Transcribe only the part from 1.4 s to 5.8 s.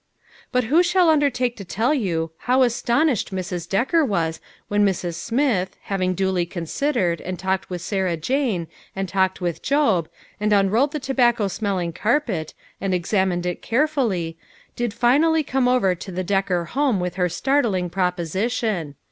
to tell you how aston ished Mrs. Decker was when Mrs. Smith,